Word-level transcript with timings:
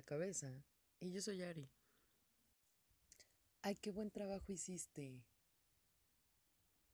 la 0.00 0.06
cabeza. 0.06 0.64
Y 0.98 1.10
yo 1.10 1.20
soy 1.20 1.42
Ari. 1.42 1.68
Ay, 3.60 3.74
qué 3.76 3.90
buen 3.90 4.10
trabajo 4.10 4.50
hiciste. 4.50 5.22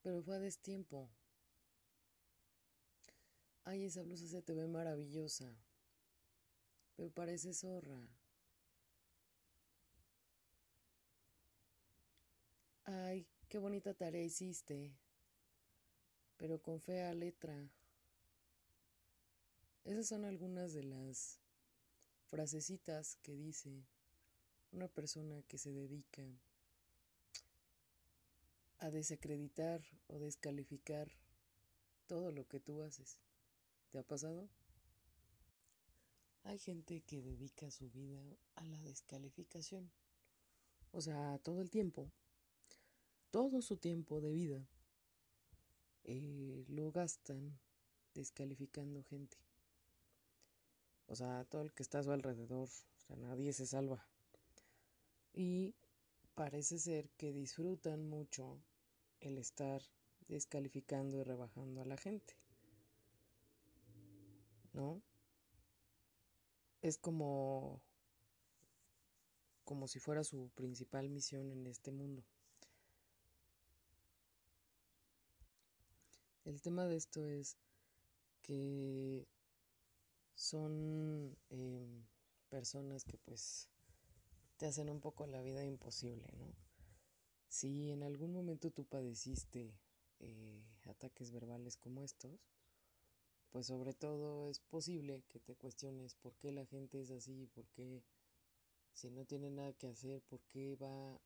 Pero 0.03 0.23
fue 0.23 0.35
a 0.35 0.41
destiempo. 0.41 1.09
Ay, 3.63 3.85
esa 3.85 4.03
blusa 4.03 4.27
se 4.27 4.43
te 4.43 4.55
ve 4.55 4.67
maravillosa. 4.67 5.55
Pero 6.97 7.11
parece 7.11 7.55
zorra. 7.55 8.09
Ay, 12.85 13.25
qué 13.49 13.59
bonita 13.59 13.95
tarea 13.95 14.23
hiciste. 14.23 14.97
Pero 16.39 16.61
con 16.61 16.81
fea 16.81 17.15
letra. 17.15 17.71
Esas 19.85 20.09
son 20.09 20.25
algunas 20.25 20.73
de 20.73 20.83
las 20.83 21.46
frasecitas 22.29 23.17
que 23.23 23.37
dice 23.37 23.85
una 24.73 24.89
persona 24.89 25.43
que 25.43 25.59
se 25.59 25.73
dedica 25.73 26.23
a 28.79 28.91
desacreditar 28.91 29.83
o 30.07 30.19
descalificar 30.19 31.11
todo 32.07 32.33
lo 32.33 32.47
que 32.47 32.61
tú 32.61 32.83
haces. 32.83 33.19
¿Te 33.91 33.99
ha 33.99 34.03
pasado? 34.03 34.49
Hay 36.45 36.59
gente 36.59 37.01
que 37.01 37.23
dedica 37.23 37.71
su 37.71 37.91
vida 37.91 38.23
a 38.55 38.65
la 38.65 38.81
descalificación. 38.83 39.91
O 40.93 41.01
sea, 41.01 41.39
todo 41.39 41.61
el 41.61 41.71
tiempo, 41.71 42.11
todo 43.31 43.63
su 43.63 43.77
tiempo 43.77 44.21
de 44.21 44.33
vida, 44.33 44.69
eh, 46.05 46.65
lo 46.69 46.93
gastan 46.93 47.59
descalificando 48.15 49.03
gente. 49.03 49.37
O 51.09 51.15
sea, 51.15 51.45
todo 51.45 51.63
el 51.63 51.73
que 51.73 51.83
está 51.83 52.01
a 52.01 52.03
su 52.03 52.13
alrededor, 52.13 52.69
o 52.69 53.01
sea, 53.07 53.17
nadie 53.17 53.53
se 53.53 53.67
salva. 53.67 54.07
Y 55.33 55.75
parece 56.35 56.79
ser 56.79 57.11
que 57.11 57.33
disfrutan 57.33 58.09
mucho 58.09 58.61
el 59.21 59.39
estar 59.39 59.83
descalificando 60.29 61.17
y 61.19 61.23
rebajando 61.23 61.81
a 61.81 61.87
la 61.87 61.97
gente. 61.97 62.37
¿No? 64.73 65.01
Es 66.83 66.99
como 66.99 67.81
como 69.67 69.89
si 69.89 69.99
fuera 69.99 70.23
su 70.23 70.49
principal 70.55 71.11
misión 71.11 71.51
en 71.51 71.67
este 71.67 71.91
mundo. 71.91 72.23
El 76.45 76.63
tema 76.63 76.87
de 76.87 76.97
esto 76.97 77.27
es 77.27 77.57
que 78.43 79.27
son 80.37 81.37
em, 81.51 82.07
personas 82.49 83.05
que 83.05 83.19
pues 83.19 83.69
te 84.59 84.67
hacen 84.67 84.91
un 84.91 85.01
poco 85.01 85.27
la 85.27 85.43
vida 85.43 85.65
imposible, 85.65 86.29
¿no? 86.39 86.55
Si 87.49 87.91
en 87.91 88.03
algún 88.03 88.33
momento 88.33 88.71
tú 88.71 88.85
padeciste 88.85 89.75
eh, 90.21 90.63
ataques 90.87 91.33
verbales 91.33 91.77
como 91.77 92.03
estos, 92.03 92.39
pues 93.51 93.67
sobre 93.67 93.95
todo 93.95 94.51
es 94.51 94.61
posible 94.61 95.25
que 95.29 95.41
te 95.41 95.57
cuestiones 95.57 96.15
por 96.15 96.37
qué 96.37 96.53
la 96.53 96.67
gente 96.67 97.01
es 97.01 97.11
así, 97.11 97.49
por 97.55 97.67
qué 97.69 98.05
si 98.93 99.11
no 99.11 99.25
tiene 99.25 99.51
nada 99.51 99.73
que 99.73 99.89
hacer, 99.89 100.23
por 100.23 100.43
qué 100.45 100.77
va 100.77 101.21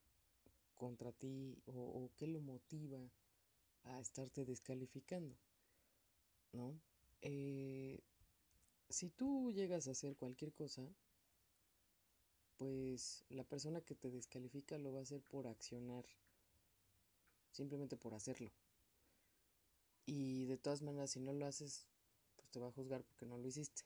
contra 0.76 1.12
ti 1.12 1.62
o, 1.66 1.72
o 1.72 2.10
qué 2.16 2.26
lo 2.26 2.40
motiva 2.40 3.10
a 3.84 4.00
estarte 4.00 4.44
descalificando, 4.44 5.36
¿no? 6.52 6.80
Eh, 7.22 8.00
si 8.90 9.08
tú 9.08 9.52
llegas 9.52 9.86
a 9.88 9.92
hacer 9.92 10.16
cualquier 10.16 10.52
cosa, 10.52 10.82
pues 12.58 13.24
la 13.30 13.44
persona 13.44 13.80
que 13.80 13.94
te 13.94 14.10
descalifica 14.10 14.76
lo 14.76 14.92
va 14.92 14.98
a 14.98 15.02
hacer 15.02 15.22
por 15.22 15.46
accionar, 15.46 16.04
simplemente 17.52 17.96
por 17.96 18.14
hacerlo. 18.14 18.50
Y 20.04 20.44
de 20.46 20.58
todas 20.58 20.82
maneras, 20.82 21.12
si 21.12 21.20
no 21.20 21.32
lo 21.32 21.46
haces, 21.46 21.86
pues 22.36 22.50
te 22.50 22.58
va 22.58 22.68
a 22.68 22.72
juzgar 22.72 23.04
porque 23.04 23.26
no 23.26 23.38
lo 23.38 23.46
hiciste. 23.46 23.82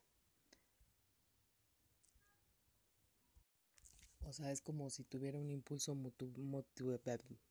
O 4.26 4.32
sea, 4.32 4.50
es 4.50 4.62
como 4.62 4.88
si 4.88 5.04
tuviera 5.04 5.38
un 5.38 5.50
impulso 5.50 5.94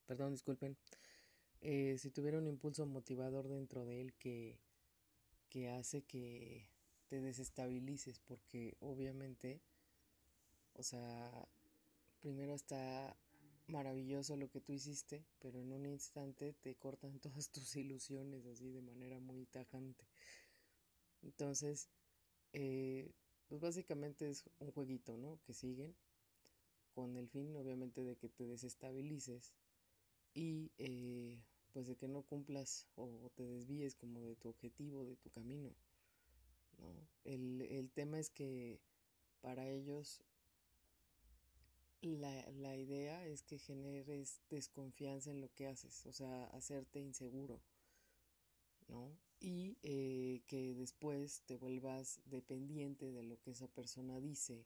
perdón, 0.07 0.31
disculpen, 0.31 0.75
eh, 1.61 1.97
si 1.99 2.09
tuviera 2.09 2.39
un 2.39 2.47
impulso 2.47 2.85
motivador 2.85 3.47
dentro 3.47 3.85
de 3.85 4.01
él 4.01 4.13
que, 4.15 4.59
que 5.49 5.69
hace 5.69 6.01
que 6.03 6.67
te 7.13 7.21
desestabilices 7.21 8.19
porque 8.21 8.75
obviamente, 8.79 9.61
o 10.73 10.81
sea, 10.81 11.47
primero 12.21 12.55
está 12.55 13.15
maravilloso 13.67 14.35
lo 14.35 14.49
que 14.49 14.61
tú 14.61 14.73
hiciste, 14.73 15.23
pero 15.37 15.59
en 15.59 15.71
un 15.73 15.85
instante 15.85 16.53
te 16.53 16.73
cortan 16.73 17.19
todas 17.21 17.51
tus 17.51 17.75
ilusiones 17.75 18.47
así 18.47 18.71
de 18.71 18.81
manera 18.81 19.19
muy 19.19 19.45
tajante. 19.45 20.07
Entonces, 21.21 21.87
eh, 22.51 23.11
pues 23.47 23.61
básicamente 23.61 24.27
es 24.27 24.49
un 24.57 24.71
jueguito, 24.71 25.15
¿no? 25.15 25.39
Que 25.43 25.53
siguen 25.53 25.95
con 26.95 27.15
el 27.15 27.29
fin, 27.29 27.55
obviamente, 27.55 28.03
de 28.03 28.15
que 28.15 28.29
te 28.29 28.47
desestabilices 28.47 29.53
y 30.33 30.71
eh, 30.79 31.43
pues 31.73 31.85
de 31.85 31.95
que 31.95 32.07
no 32.07 32.23
cumplas 32.23 32.87
o 32.95 33.31
te 33.35 33.45
desvíes 33.45 33.93
como 33.93 34.19
de 34.23 34.35
tu 34.35 34.49
objetivo, 34.49 35.05
de 35.05 35.15
tu 35.15 35.29
camino. 35.29 35.75
¿No? 36.79 37.07
El, 37.23 37.61
el 37.61 37.91
tema 37.91 38.19
es 38.19 38.29
que 38.29 38.81
para 39.41 39.67
ellos 39.67 40.23
la, 42.01 42.51
la, 42.51 42.75
idea 42.75 43.25
es 43.25 43.43
que 43.43 43.57
generes 43.57 44.41
desconfianza 44.49 45.31
en 45.31 45.41
lo 45.41 45.53
que 45.53 45.67
haces, 45.67 46.05
o 46.05 46.11
sea, 46.11 46.45
hacerte 46.47 46.99
inseguro, 46.99 47.61
¿no? 48.87 49.17
Y 49.39 49.77
eh, 49.83 50.41
que 50.47 50.73
después 50.73 51.41
te 51.45 51.55
vuelvas 51.55 52.21
dependiente 52.25 53.11
de 53.11 53.23
lo 53.23 53.39
que 53.41 53.51
esa 53.51 53.67
persona 53.67 54.19
dice, 54.19 54.65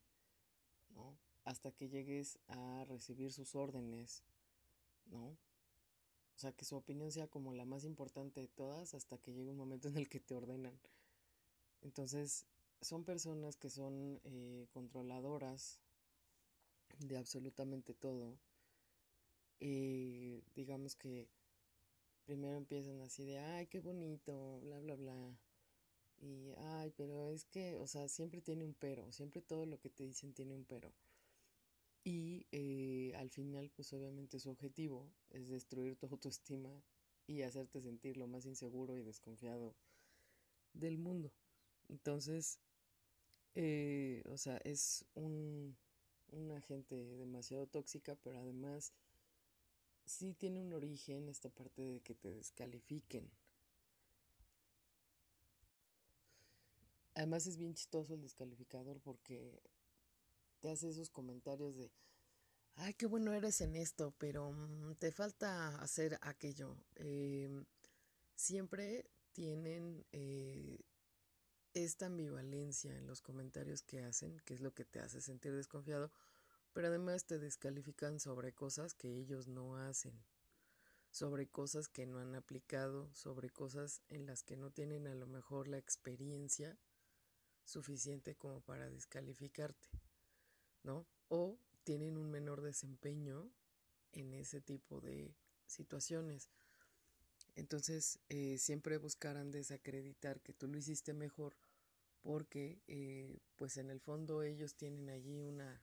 ¿no? 0.90 1.18
Hasta 1.44 1.72
que 1.72 1.90
llegues 1.90 2.40
a 2.48 2.86
recibir 2.86 3.32
sus 3.32 3.56
órdenes, 3.56 4.24
¿no? 5.06 5.38
O 6.36 6.40
sea, 6.40 6.52
que 6.52 6.66
su 6.66 6.76
opinión 6.76 7.12
sea 7.12 7.28
como 7.28 7.54
la 7.54 7.66
más 7.66 7.84
importante 7.84 8.42
de 8.42 8.48
todas 8.48 8.94
hasta 8.94 9.18
que 9.18 9.34
llegue 9.34 9.50
un 9.50 9.58
momento 9.58 9.88
en 9.88 9.98
el 9.98 10.08
que 10.08 10.20
te 10.20 10.36
ordenan. 10.36 10.80
Entonces, 11.88 12.46
son 12.82 13.06
personas 13.06 13.56
que 13.56 13.70
son 13.70 14.20
eh, 14.26 14.68
controladoras 14.74 15.80
de 17.00 17.18
absolutamente 17.18 17.94
todo. 17.94 18.38
Y 19.60 20.44
digamos 20.54 20.96
que 20.96 21.30
primero 22.26 22.58
empiezan 22.58 23.00
así 23.00 23.24
de, 23.24 23.40
ay, 23.40 23.68
qué 23.68 23.80
bonito, 23.80 24.60
bla, 24.60 24.80
bla, 24.82 24.96
bla. 24.96 25.40
Y, 26.20 26.52
ay, 26.58 26.92
pero 26.98 27.30
es 27.32 27.46
que, 27.46 27.78
o 27.78 27.88
sea, 27.88 28.10
siempre 28.10 28.42
tiene 28.42 28.66
un 28.66 28.74
pero, 28.74 29.10
siempre 29.14 29.42
todo 29.42 29.66
lo 29.66 29.80
que 29.80 29.90
te 29.90 30.04
dicen 30.04 30.34
tiene 30.34 30.56
un 30.56 30.66
pero. 30.66 30.94
Y 32.04 32.48
eh, 32.52 33.14
al 33.18 33.30
final, 33.30 33.70
pues 33.76 33.94
obviamente 33.94 34.40
su 34.40 34.50
objetivo 34.50 35.08
es 35.30 35.48
destruir 35.50 35.96
tu 35.96 36.08
autoestima 36.08 36.84
y 37.28 37.44
hacerte 37.44 37.82
sentir 37.82 38.18
lo 38.18 38.28
más 38.28 38.46
inseguro 38.46 38.98
y 38.98 39.04
desconfiado 39.04 39.76
del 40.74 40.98
mundo. 40.98 41.32
Entonces, 41.90 42.60
eh, 43.56 44.24
o 44.32 44.38
sea, 44.38 44.58
es 44.64 45.06
un, 45.16 45.78
una 46.32 46.62
gente 46.62 46.96
demasiado 47.18 47.68
tóxica, 47.68 48.16
pero 48.24 48.40
además 48.40 48.94
sí 50.06 50.34
tiene 50.34 50.60
un 50.62 50.74
origen 50.74 51.30
esta 51.30 51.50
parte 51.50 51.82
de 51.84 52.02
que 52.02 52.16
te 52.16 52.32
descalifiquen. 52.34 53.30
Además 57.16 57.48
es 57.48 57.58
bien 57.58 57.74
chistoso 57.74 58.14
el 58.14 58.22
descalificador 58.22 59.00
porque 59.02 59.60
te 60.60 60.70
hace 60.70 60.90
esos 60.90 61.10
comentarios 61.10 61.76
de, 61.76 61.92
ay, 62.76 62.94
qué 62.94 63.06
bueno 63.08 63.34
eres 63.34 63.62
en 63.62 63.76
esto, 63.76 64.14
pero 64.18 64.52
mm, 64.52 64.96
te 64.96 65.12
falta 65.12 65.78
hacer 65.82 66.18
aquello. 66.22 66.78
Em, 66.96 67.66
siempre 68.36 69.10
tienen 69.34 70.06
eh, 70.12 70.80
esta 71.84 72.08
ambivalencia 72.08 72.96
en 72.98 73.08
los 73.08 73.22
comentarios 73.22 73.82
que 73.82 74.02
hacen, 74.02 74.40
que 74.46 74.54
es 74.54 74.62
lo 74.62 74.74
que 74.74 74.86
te 74.86 75.00
hace 75.00 75.22
sentir 75.22 75.54
desconfiado, 75.54 76.12
pero 76.74 76.88
además 76.88 77.26
te 77.26 77.40
descalifican 77.40 78.20
sobre 78.20 78.54
cosas 78.54 78.94
que 78.94 79.18
ellos 79.18 79.48
no 79.48 79.78
hacen, 79.78 80.24
sobre 81.12 81.48
cosas 81.48 81.88
que 81.88 82.06
no 82.06 82.20
han 82.20 82.36
aplicado, 82.36 83.14
sobre 83.14 83.50
cosas 83.50 84.02
en 84.10 84.26
las 84.26 84.44
que 84.44 84.58
no 84.58 84.72
tienen 84.72 85.08
a 85.08 85.16
lo 85.16 85.28
mejor 85.28 85.68
la 85.68 85.78
experiencia 85.78 86.78
suficiente 87.64 88.36
como 88.36 88.62
para 88.62 88.90
descalificarte, 88.90 89.90
¿no? 90.84 91.08
O 91.30 91.60
tienen 91.84 92.18
un 92.18 92.30
menor 92.30 92.62
desempeño 92.62 93.50
en 94.12 94.34
ese 94.34 94.62
tipo 94.62 95.02
de 95.02 95.36
situaciones. 95.66 96.50
Entonces, 97.56 98.20
eh, 98.30 98.58
siempre 98.58 98.98
buscarán 98.98 99.52
desacreditar 99.52 100.42
que 100.42 100.54
tú 100.54 100.68
lo 100.68 100.78
hiciste 100.78 101.14
mejor 101.14 101.58
porque 102.22 102.82
eh, 102.88 103.40
pues 103.56 103.78
en 103.78 103.90
el 103.90 104.00
fondo 104.00 104.44
ellos 104.44 104.76
tienen 104.76 105.10
allí 105.10 105.40
una 105.40 105.82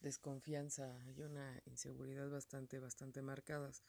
desconfianza 0.00 0.98
y 1.16 1.22
una 1.22 1.60
inseguridad 1.66 2.28
bastante, 2.30 2.78
bastante 2.78 3.22
marcadas. 3.22 3.82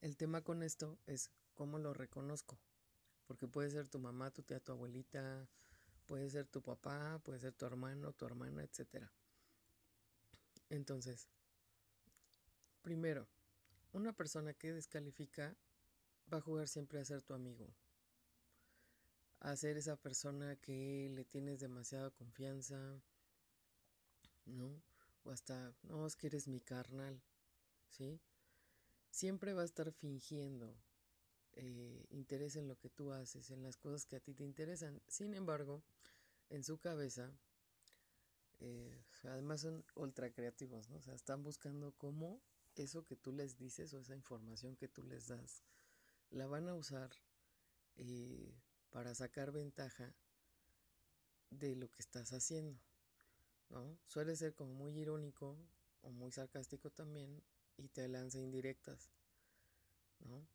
El 0.00 0.16
tema 0.16 0.42
con 0.42 0.62
esto 0.62 0.98
es 1.06 1.30
cómo 1.54 1.78
lo 1.78 1.94
reconozco, 1.94 2.58
porque 3.26 3.48
puede 3.48 3.70
ser 3.70 3.88
tu 3.88 3.98
mamá, 3.98 4.30
tu 4.30 4.42
tía, 4.42 4.60
tu 4.60 4.72
abuelita, 4.72 5.48
puede 6.06 6.28
ser 6.30 6.46
tu 6.46 6.62
papá, 6.62 7.20
puede 7.24 7.40
ser 7.40 7.54
tu 7.54 7.64
hermano, 7.64 8.12
tu 8.12 8.26
hermana, 8.26 8.62
etc. 8.62 9.08
Entonces, 10.68 11.28
primero, 12.82 13.26
una 13.92 14.12
persona 14.12 14.52
que 14.52 14.72
descalifica 14.72 15.56
va 16.32 16.38
a 16.38 16.42
jugar 16.42 16.68
siempre 16.68 17.00
a 17.00 17.04
ser 17.04 17.22
tu 17.22 17.32
amigo, 17.32 17.74
a 19.44 19.56
ser 19.56 19.76
esa 19.76 19.96
persona 19.96 20.56
que 20.56 21.10
le 21.10 21.26
tienes 21.26 21.60
demasiada 21.60 22.10
confianza, 22.10 23.02
¿no? 24.46 24.82
O 25.22 25.30
hasta, 25.30 25.74
no, 25.82 26.06
es 26.06 26.16
que 26.16 26.28
eres 26.28 26.48
mi 26.48 26.60
carnal, 26.62 27.22
¿sí? 27.90 28.18
Siempre 29.10 29.52
va 29.52 29.60
a 29.60 29.66
estar 29.66 29.92
fingiendo 29.92 30.74
eh, 31.52 32.06
interés 32.08 32.56
en 32.56 32.68
lo 32.68 32.78
que 32.78 32.88
tú 32.88 33.12
haces, 33.12 33.50
en 33.50 33.62
las 33.62 33.76
cosas 33.76 34.06
que 34.06 34.16
a 34.16 34.20
ti 34.20 34.32
te 34.32 34.44
interesan. 34.44 35.02
Sin 35.08 35.34
embargo, 35.34 35.84
en 36.48 36.64
su 36.64 36.78
cabeza, 36.78 37.30
eh, 38.60 39.04
además 39.24 39.60
son 39.60 39.84
ultra 39.94 40.32
creativos, 40.32 40.88
¿no? 40.88 40.96
O 40.96 41.02
sea, 41.02 41.14
están 41.14 41.42
buscando 41.42 41.92
cómo 41.98 42.40
eso 42.76 43.04
que 43.04 43.16
tú 43.16 43.30
les 43.30 43.58
dices 43.58 43.92
o 43.92 44.00
esa 44.00 44.14
información 44.14 44.74
que 44.74 44.88
tú 44.88 45.02
les 45.02 45.28
das, 45.28 45.62
la 46.30 46.46
van 46.46 46.66
a 46.66 46.74
usar 46.74 47.10
eh, 47.96 48.63
para 48.94 49.12
sacar 49.12 49.50
ventaja 49.50 50.14
de 51.50 51.74
lo 51.74 51.90
que 51.90 52.00
estás 52.00 52.32
haciendo. 52.32 52.78
¿no? 53.70 53.98
Suele 54.06 54.36
ser 54.36 54.54
como 54.54 54.72
muy 54.72 54.96
irónico 54.96 55.58
o 56.02 56.12
muy 56.12 56.30
sarcástico 56.30 56.90
también 56.90 57.42
y 57.76 57.88
te 57.88 58.06
lanza 58.06 58.38
indirectas, 58.38 59.10
¿no? 60.20 60.46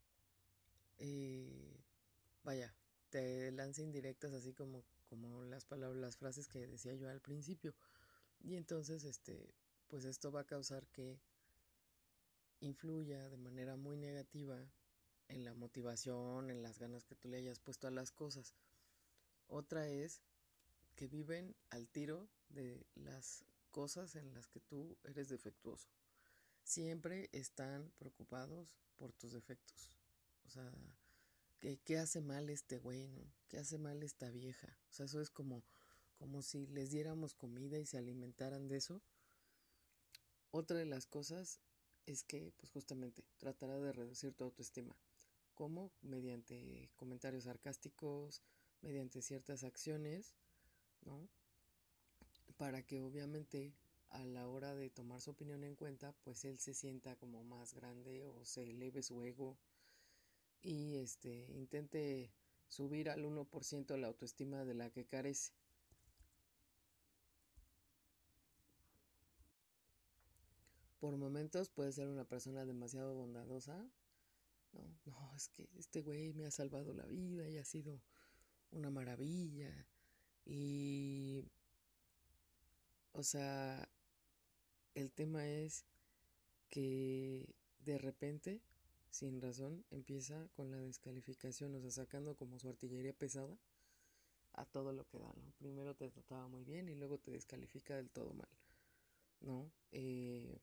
Eh, 1.00 1.84
vaya, 2.46 2.74
te 3.10 3.52
lanza 3.52 3.82
indirectas 3.82 4.32
así 4.32 4.54
como, 4.54 4.86
como 5.10 5.44
las 5.44 5.66
palabras, 5.66 6.00
las 6.00 6.16
frases 6.16 6.48
que 6.48 6.66
decía 6.66 6.96
yo 6.96 7.10
al 7.10 7.20
principio. 7.20 7.76
Y 8.40 8.56
entonces, 8.56 9.04
este, 9.04 9.54
pues 9.90 10.06
esto 10.06 10.32
va 10.32 10.42
a 10.42 10.48
causar 10.48 10.88
que 10.88 11.20
influya 12.62 13.28
de 13.28 13.38
manera 13.38 13.76
muy 13.76 13.98
negativa 13.98 14.66
en 15.30 15.46
la 15.46 15.54
motivación, 15.54 16.50
en 16.50 16.62
las 16.62 16.80
ganas 16.80 17.06
que 17.06 17.16
tú 17.16 17.30
le 17.30 17.38
hayas 17.38 17.60
puesto 17.60 17.88
a 17.88 17.92
las 17.92 18.12
cosas. 18.12 18.54
Otra 19.48 19.88
es 19.88 20.22
que 20.96 21.08
viven 21.08 21.56
al 21.70 21.88
tiro 21.88 22.28
de 22.50 22.86
las 22.96 23.46
cosas 23.72 24.16
en 24.16 24.34
las 24.34 24.48
que 24.48 24.60
tú 24.60 24.98
eres 25.04 25.30
defectuoso. 25.30 25.88
Siempre 26.64 27.30
están 27.32 27.92
preocupados 27.98 28.76
por 28.98 29.14
tus 29.14 29.32
defectos. 29.32 29.98
O 30.46 30.50
sea, 30.50 30.72
¿qué, 31.60 31.98
hace 31.98 32.22
mal 32.22 32.50
este 32.50 32.78
güey, 32.78 33.08
no? 33.08 33.22
¿Qué 33.48 33.58
hace 33.58 33.78
mal 33.78 34.04
esta 34.04 34.30
vieja? 34.30 34.68
O 34.90 34.94
sea, 34.94 35.06
eso 35.06 35.22
es 35.22 35.30
como, 35.30 35.64
como 36.18 36.42
si 36.42 36.68
les 36.68 36.92
diéramos 36.92 37.34
comida 37.34 37.80
y 37.80 37.86
se 37.86 37.98
alimentaran 37.98 38.68
de 38.68 38.78
eso. 38.78 39.02
Otra 40.52 40.78
de 40.78 40.86
las 40.86 41.06
cosas 41.06 41.60
es 42.06 42.24
que, 42.24 42.52
pues 42.58 42.72
justamente, 42.72 43.24
tratará 43.38 43.80
de 43.80 43.94
reducir 43.94 44.34
tu 44.34 44.44
autoestima. 44.44 44.96
¿Cómo? 45.60 45.92
Mediante 46.04 46.90
comentarios 46.96 47.44
sarcásticos, 47.44 48.42
mediante 48.82 49.22
ciertas 49.22 49.66
acciones, 49.66 50.38
¿no? 51.02 51.28
para 52.56 52.82
que 52.82 53.02
obviamente 53.02 53.74
a 54.10 54.24
la 54.24 54.48
hora 54.48 54.74
de 54.74 54.90
tomar 54.90 55.20
su 55.20 55.32
opinión 55.32 55.66
en 55.66 55.76
cuenta, 55.76 56.14
pues 56.24 56.46
él 56.46 56.60
se 56.60 56.74
sienta 56.74 57.18
como 57.18 57.44
más 57.44 57.74
grande 57.74 58.24
o 58.24 58.46
se 58.46 58.70
eleve 58.70 59.04
su 59.04 59.22
ego 59.22 59.58
y 60.62 60.96
este 60.96 61.52
intente 61.52 62.32
subir 62.70 63.10
al 63.10 63.26
1% 63.26 63.98
la 63.98 64.08
autoestima 64.08 64.64
de 64.64 64.76
la 64.76 64.90
que 64.92 65.08
carece. 65.08 65.52
Por 71.02 71.18
momentos 71.18 71.68
puede 71.68 71.92
ser 71.92 72.08
una 72.08 72.24
persona 72.24 72.64
demasiado 72.64 73.14
bondadosa. 73.14 73.86
No, 74.74 74.82
no, 75.06 75.36
es 75.36 75.50
que 75.50 75.70
este 75.78 76.02
güey 76.02 76.34
me 76.34 76.46
ha 76.46 76.52
salvado 76.52 76.94
la 76.94 77.06
vida 77.06 77.50
y 77.50 77.58
ha 77.58 77.66
sido 77.66 78.02
una 78.72 78.90
maravilla. 78.90 79.88
Y 80.46 81.46
o 83.14 83.24
sea, 83.24 83.88
el 84.96 85.12
tema 85.12 85.48
es 85.48 85.86
que 86.70 87.56
de 87.80 87.98
repente, 87.98 88.62
sin 89.10 89.42
razón, 89.42 89.86
empieza 89.92 90.48
con 90.54 90.72
la 90.72 90.78
descalificación, 90.78 91.76
o 91.76 91.82
sea, 91.82 91.92
sacando 91.92 92.36
como 92.36 92.60
su 92.60 92.70
artillería 92.70 93.14
pesada 93.14 93.58
a 94.54 94.66
todo 94.66 94.94
lo 94.94 95.08
que 95.08 95.20
da, 95.20 95.34
¿no? 95.36 95.52
Primero 95.58 95.96
te 95.96 96.10
trataba 96.10 96.48
muy 96.48 96.64
bien 96.64 96.90
y 96.90 96.96
luego 96.96 97.18
te 97.20 97.32
descalifica 97.32 97.96
del 97.96 98.10
todo 98.10 98.34
mal, 98.34 98.50
¿no? 99.42 99.72
Eh, 99.92 100.60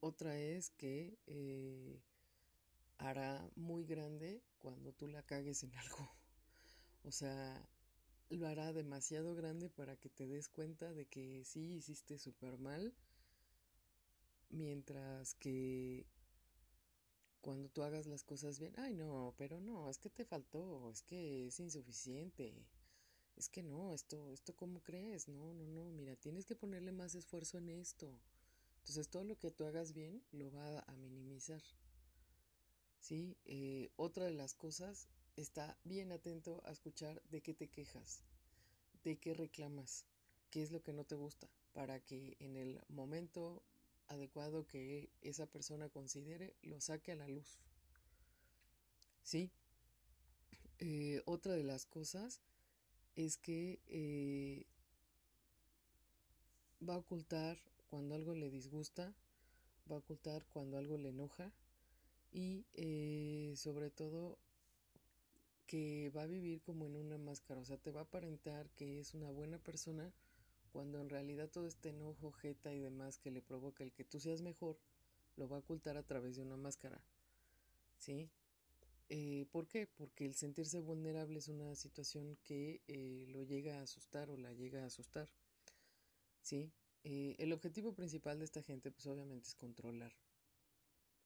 otra 0.00 0.38
es 0.38 0.70
que 0.70 1.18
eh, 1.26 2.00
hará 3.08 3.50
muy 3.56 3.84
grande 3.84 4.42
cuando 4.58 4.92
tú 4.92 5.08
la 5.08 5.22
cagues 5.22 5.62
en 5.64 5.74
algo. 5.76 6.10
O 7.04 7.10
sea, 7.10 7.68
lo 8.30 8.46
hará 8.46 8.72
demasiado 8.72 9.34
grande 9.34 9.68
para 9.70 9.96
que 9.96 10.08
te 10.08 10.26
des 10.26 10.48
cuenta 10.48 10.92
de 10.92 11.06
que 11.06 11.44
sí 11.44 11.74
hiciste 11.74 12.18
súper 12.18 12.58
mal, 12.58 12.94
mientras 14.50 15.34
que 15.34 16.06
cuando 17.40 17.68
tú 17.68 17.82
hagas 17.82 18.06
las 18.06 18.22
cosas 18.22 18.58
bien, 18.58 18.72
ay 18.78 18.94
no, 18.94 19.34
pero 19.36 19.60
no, 19.60 19.90
es 19.90 19.98
que 19.98 20.08
te 20.10 20.24
faltó, 20.24 20.90
es 20.90 21.02
que 21.02 21.48
es 21.48 21.58
insuficiente, 21.58 22.54
es 23.36 23.48
que 23.48 23.62
no, 23.62 23.92
esto, 23.92 24.30
esto 24.30 24.54
cómo 24.54 24.82
crees, 24.82 25.28
no, 25.28 25.52
no, 25.52 25.66
no, 25.66 25.90
mira, 25.90 26.14
tienes 26.16 26.46
que 26.46 26.54
ponerle 26.56 26.92
más 26.92 27.14
esfuerzo 27.14 27.58
en 27.58 27.68
esto. 27.68 28.20
Entonces 28.78 29.08
todo 29.08 29.24
lo 29.24 29.38
que 29.38 29.50
tú 29.50 29.64
hagas 29.64 29.92
bien 29.92 30.22
lo 30.32 30.50
va 30.52 30.80
a 30.80 30.96
minimizar. 30.96 31.62
¿Sí? 33.02 33.36
Eh, 33.46 33.90
otra 33.96 34.26
de 34.26 34.30
las 34.30 34.54
cosas 34.54 35.08
está 35.34 35.76
bien 35.82 36.12
atento 36.12 36.62
a 36.64 36.70
escuchar 36.70 37.20
de 37.30 37.42
qué 37.42 37.52
te 37.52 37.68
quejas, 37.68 38.22
de 39.02 39.18
qué 39.18 39.34
reclamas, 39.34 40.04
qué 40.50 40.62
es 40.62 40.70
lo 40.70 40.84
que 40.84 40.92
no 40.92 41.04
te 41.04 41.16
gusta, 41.16 41.48
para 41.72 41.98
que 41.98 42.36
en 42.38 42.56
el 42.56 42.80
momento 42.88 43.64
adecuado 44.06 44.68
que 44.68 45.10
esa 45.20 45.46
persona 45.46 45.88
considere 45.88 46.54
lo 46.62 46.80
saque 46.80 47.10
a 47.10 47.16
la 47.16 47.26
luz. 47.26 47.58
¿Sí? 49.24 49.50
Eh, 50.78 51.22
otra 51.24 51.54
de 51.54 51.64
las 51.64 51.86
cosas 51.86 52.40
es 53.16 53.36
que 53.36 53.80
eh, 53.88 54.64
va 56.88 56.94
a 56.94 56.98
ocultar 56.98 57.58
cuando 57.90 58.14
algo 58.14 58.36
le 58.36 58.48
disgusta, 58.48 59.12
va 59.90 59.96
a 59.96 59.98
ocultar 59.98 60.46
cuando 60.46 60.78
algo 60.78 60.96
le 60.98 61.08
enoja 61.08 61.52
y 62.32 62.66
eh, 62.72 63.54
sobre 63.56 63.90
todo 63.90 64.38
que 65.66 66.10
va 66.10 66.22
a 66.22 66.26
vivir 66.26 66.62
como 66.62 66.86
en 66.86 66.96
una 66.96 67.18
máscara, 67.18 67.60
o 67.60 67.64
sea, 67.64 67.78
te 67.78 67.90
va 67.90 68.00
a 68.00 68.04
aparentar 68.04 68.68
que 68.70 69.00
es 69.00 69.14
una 69.14 69.30
buena 69.30 69.58
persona 69.58 70.12
cuando 70.72 71.00
en 71.00 71.10
realidad 71.10 71.50
todo 71.50 71.66
este 71.66 71.90
enojo, 71.90 72.32
jeta 72.32 72.72
y 72.72 72.80
demás 72.80 73.18
que 73.18 73.30
le 73.30 73.42
provoca 73.42 73.84
el 73.84 73.92
que 73.92 74.04
tú 74.04 74.18
seas 74.18 74.40
mejor, 74.40 74.78
lo 75.36 75.48
va 75.48 75.56
a 75.56 75.60
ocultar 75.60 75.96
a 75.96 76.02
través 76.02 76.36
de 76.36 76.42
una 76.42 76.56
máscara. 76.56 77.04
¿Sí? 77.98 78.30
Eh, 79.08 79.46
¿Por 79.50 79.68
qué? 79.68 79.86
Porque 79.86 80.24
el 80.24 80.34
sentirse 80.34 80.80
vulnerable 80.80 81.38
es 81.38 81.48
una 81.48 81.74
situación 81.76 82.38
que 82.42 82.80
eh, 82.88 83.26
lo 83.28 83.42
llega 83.42 83.78
a 83.78 83.82
asustar 83.82 84.30
o 84.30 84.36
la 84.38 84.52
llega 84.54 84.82
a 84.82 84.86
asustar. 84.86 85.28
¿Sí? 86.40 86.72
Eh, 87.04 87.36
el 87.38 87.52
objetivo 87.52 87.94
principal 87.94 88.38
de 88.38 88.46
esta 88.46 88.62
gente, 88.62 88.90
pues 88.90 89.06
obviamente 89.06 89.48
es 89.48 89.54
controlar. 89.54 90.12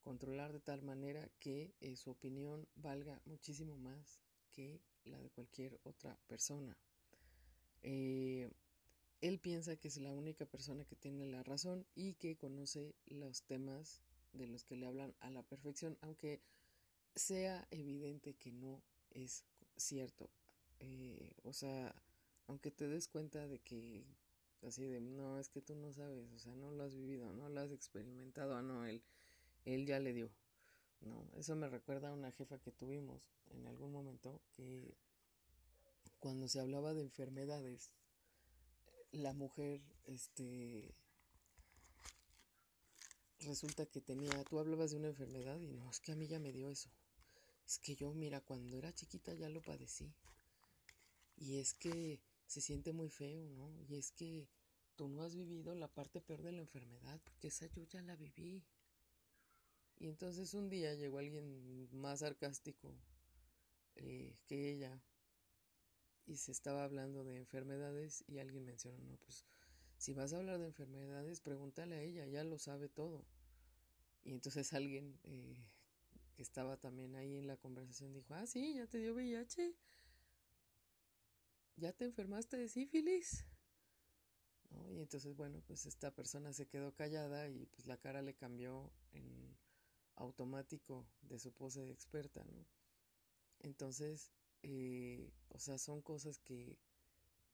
Controlar 0.06 0.52
de 0.52 0.60
tal 0.60 0.82
manera 0.82 1.28
que 1.40 1.74
su 1.96 2.12
opinión 2.12 2.68
valga 2.76 3.20
muchísimo 3.24 3.76
más 3.76 4.20
que 4.52 4.80
la 5.02 5.20
de 5.20 5.30
cualquier 5.30 5.80
otra 5.82 6.16
persona. 6.28 6.78
Eh, 7.82 8.48
él 9.20 9.40
piensa 9.40 9.74
que 9.74 9.88
es 9.88 9.96
la 9.96 10.12
única 10.12 10.46
persona 10.46 10.84
que 10.84 10.94
tiene 10.94 11.26
la 11.26 11.42
razón 11.42 11.88
y 11.96 12.14
que 12.14 12.36
conoce 12.36 12.94
los 13.06 13.42
temas 13.42 14.00
de 14.32 14.46
los 14.46 14.62
que 14.62 14.76
le 14.76 14.86
hablan 14.86 15.12
a 15.18 15.28
la 15.28 15.42
perfección, 15.42 15.98
aunque 16.02 16.40
sea 17.16 17.66
evidente 17.72 18.34
que 18.34 18.52
no 18.52 18.84
es 19.10 19.44
cierto. 19.76 20.30
Eh, 20.78 21.32
o 21.42 21.52
sea, 21.52 22.00
aunque 22.46 22.70
te 22.70 22.86
des 22.86 23.08
cuenta 23.08 23.48
de 23.48 23.58
que 23.58 24.06
así 24.62 24.84
de 24.84 25.00
no, 25.00 25.40
es 25.40 25.48
que 25.48 25.62
tú 25.62 25.74
no 25.74 25.92
sabes, 25.92 26.30
o 26.30 26.38
sea, 26.38 26.54
no 26.54 26.70
lo 26.70 26.84
has 26.84 26.94
vivido, 26.94 27.32
no 27.32 27.48
lo 27.48 27.60
has 27.60 27.72
experimentado, 27.72 28.54
ah, 28.54 28.62
no, 28.62 28.86
él, 28.86 29.02
él 29.66 29.86
ya 29.86 30.00
le 30.00 30.14
dio. 30.14 30.30
No, 31.00 31.28
eso 31.36 31.54
me 31.54 31.68
recuerda 31.68 32.08
a 32.08 32.12
una 32.12 32.32
jefa 32.32 32.58
que 32.58 32.72
tuvimos 32.72 33.22
en 33.50 33.66
algún 33.66 33.92
momento 33.92 34.40
que 34.56 34.96
cuando 36.18 36.48
se 36.48 36.60
hablaba 36.60 36.94
de 36.94 37.02
enfermedades, 37.02 37.92
la 39.12 39.32
mujer, 39.32 39.82
este, 40.06 40.94
resulta 43.40 43.86
que 43.86 44.00
tenía, 44.00 44.42
tú 44.44 44.58
hablabas 44.58 44.90
de 44.90 44.96
una 44.96 45.08
enfermedad 45.08 45.60
y 45.60 45.68
no, 45.68 45.90
es 45.90 46.00
que 46.00 46.12
a 46.12 46.16
mí 46.16 46.26
ya 46.26 46.38
me 46.38 46.52
dio 46.52 46.70
eso. 46.70 46.90
Es 47.66 47.78
que 47.78 47.96
yo, 47.96 48.12
mira, 48.14 48.40
cuando 48.40 48.78
era 48.78 48.94
chiquita 48.94 49.34
ya 49.34 49.48
lo 49.48 49.60
padecí. 49.60 50.12
Y 51.36 51.58
es 51.58 51.74
que 51.74 52.20
se 52.46 52.60
siente 52.60 52.92
muy 52.92 53.10
feo, 53.10 53.48
¿no? 53.50 53.70
Y 53.88 53.96
es 53.96 54.12
que 54.12 54.48
tú 54.94 55.08
no 55.08 55.22
has 55.22 55.34
vivido 55.34 55.74
la 55.74 55.88
parte 55.88 56.20
peor 56.20 56.42
de 56.42 56.52
la 56.52 56.62
enfermedad, 56.62 57.20
porque 57.24 57.48
esa 57.48 57.66
yo 57.66 57.82
ya 57.84 58.00
la 58.02 58.16
viví. 58.16 58.64
Y 59.98 60.08
entonces 60.08 60.52
un 60.54 60.68
día 60.68 60.94
llegó 60.94 61.18
alguien 61.18 61.88
más 61.92 62.20
sarcástico 62.20 62.94
eh, 63.94 64.36
que 64.46 64.70
ella 64.70 65.02
y 66.26 66.36
se 66.36 66.52
estaba 66.52 66.84
hablando 66.84 67.24
de 67.24 67.36
enfermedades 67.36 68.24
y 68.26 68.38
alguien 68.38 68.64
mencionó, 68.64 68.98
no, 69.04 69.16
pues 69.18 69.46
si 69.96 70.12
vas 70.12 70.32
a 70.32 70.38
hablar 70.38 70.58
de 70.58 70.66
enfermedades, 70.66 71.40
pregúntale 71.40 71.96
a 71.96 72.02
ella, 72.02 72.26
ya 72.26 72.44
lo 72.44 72.58
sabe 72.58 72.88
todo. 72.88 73.24
Y 74.22 74.32
entonces 74.32 74.72
alguien 74.74 75.18
eh, 75.24 75.56
que 76.34 76.42
estaba 76.42 76.76
también 76.76 77.14
ahí 77.14 77.36
en 77.36 77.46
la 77.46 77.56
conversación 77.56 78.12
dijo, 78.12 78.34
ah, 78.34 78.46
sí, 78.46 78.74
ya 78.74 78.86
te 78.86 78.98
dio 78.98 79.14
VIH, 79.14 79.74
ya 81.76 81.92
te 81.92 82.04
enfermaste 82.04 82.56
de 82.56 82.68
sífilis. 82.68 83.46
Y 84.90 85.00
entonces, 85.00 85.34
bueno, 85.36 85.62
pues 85.66 85.86
esta 85.86 86.14
persona 86.14 86.52
se 86.52 86.66
quedó 86.66 86.94
callada 86.94 87.48
y 87.48 87.66
pues 87.66 87.86
la 87.86 87.96
cara 87.96 88.20
le 88.20 88.34
cambió 88.34 88.92
en 89.12 89.56
automático 90.16 91.06
de 91.22 91.38
su 91.38 91.52
pose 91.52 91.80
de 91.82 91.92
experta, 91.92 92.44
¿no? 92.44 92.66
Entonces, 93.60 94.32
eh, 94.62 95.30
o 95.48 95.58
sea, 95.58 95.78
son 95.78 96.02
cosas 96.02 96.38
que, 96.38 96.78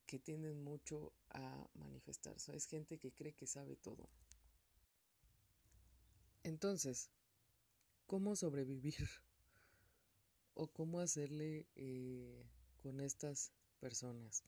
que 0.07 0.19
tienden 0.19 0.63
mucho 0.63 1.13
a 1.31 1.69
manifestarse. 1.75 2.55
es 2.57 2.67
gente 2.67 2.99
que 2.99 3.13
cree 3.13 3.35
que 3.35 3.47
sabe 3.47 3.77
todo. 3.77 4.09
Entonces, 6.45 7.11
¿cómo 8.07 8.35
sobrevivir? 8.37 8.97
¿O 10.55 10.67
cómo 10.69 11.01
hacerle 11.01 11.67
eh, 11.77 12.45
con 12.83 13.01
estas 13.01 13.53
personas? 13.81 14.45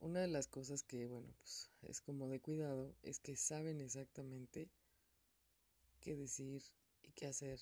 Una 0.00 0.20
de 0.20 0.28
las 0.28 0.48
cosas 0.48 0.82
que, 0.82 1.06
bueno, 1.06 1.32
pues 1.40 1.70
es 1.82 2.00
como 2.00 2.28
de 2.28 2.40
cuidado, 2.40 2.94
es 3.02 3.18
que 3.20 3.36
saben 3.36 3.80
exactamente 3.80 4.70
qué 6.00 6.14
decir 6.14 6.62
qué 7.14 7.26
hacer 7.26 7.60